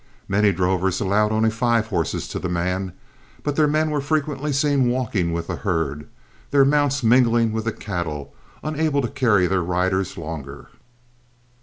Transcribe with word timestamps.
Many 0.27 0.51
drovers 0.51 0.99
allowed 0.99 1.31
only 1.31 1.51
five 1.51 1.85
horses 1.89 2.27
to 2.29 2.39
the 2.39 2.49
man, 2.49 2.93
but 3.43 3.55
their 3.55 3.67
men 3.67 3.91
were 3.91 4.01
frequently 4.01 4.51
seen 4.51 4.89
walking 4.89 5.31
with 5.31 5.45
the 5.45 5.57
herd, 5.57 6.07
their 6.49 6.65
mounts 6.65 7.03
mingling 7.03 7.51
with 7.51 7.65
the 7.65 7.71
cattle, 7.71 8.33
unable 8.63 9.03
to 9.03 9.07
carry 9.07 9.45
their 9.45 9.61
riders 9.61 10.17
longer. 10.17 10.69